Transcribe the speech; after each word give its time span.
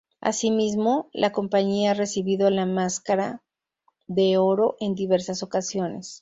Asimismo 0.19 1.09
la 1.13 1.31
compañía 1.31 1.91
ha 1.91 1.93
recibido 1.93 2.49
la 2.49 2.65
Máscara 2.65 3.43
de 4.07 4.35
Oro 4.39 4.75
en 4.79 4.95
diversas 4.95 5.43
ocasiones. 5.43 6.19